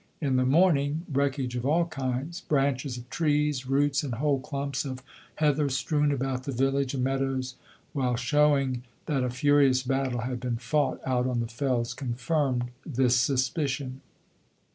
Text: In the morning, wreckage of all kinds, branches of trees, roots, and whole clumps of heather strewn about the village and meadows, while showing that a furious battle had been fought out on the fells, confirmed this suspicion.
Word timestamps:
In 0.19 0.35
the 0.35 0.47
morning, 0.47 1.05
wreckage 1.13 1.55
of 1.55 1.63
all 1.63 1.85
kinds, 1.85 2.41
branches 2.41 2.97
of 2.97 3.07
trees, 3.11 3.67
roots, 3.67 4.01
and 4.01 4.15
whole 4.15 4.39
clumps 4.39 4.83
of 4.83 5.03
heather 5.35 5.69
strewn 5.69 6.11
about 6.11 6.45
the 6.45 6.51
village 6.51 6.95
and 6.95 7.03
meadows, 7.03 7.53
while 7.93 8.15
showing 8.15 8.81
that 9.05 9.23
a 9.23 9.29
furious 9.29 9.83
battle 9.83 10.21
had 10.21 10.39
been 10.39 10.57
fought 10.57 10.99
out 11.05 11.27
on 11.27 11.39
the 11.39 11.45
fells, 11.45 11.93
confirmed 11.93 12.71
this 12.83 13.15
suspicion. 13.15 14.01